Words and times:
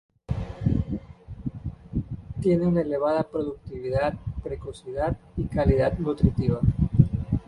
Tiene 2.41 2.65
una 2.65 2.81
elevada 2.81 3.21
productividad, 3.21 4.15
precocidad 4.43 5.15
y 5.37 5.43
calidad 5.45 5.95
nutritiva. 5.99 6.59